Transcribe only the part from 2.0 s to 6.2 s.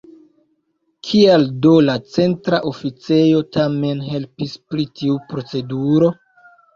Centra Oficejo tamen helpis pri tiu proceduro?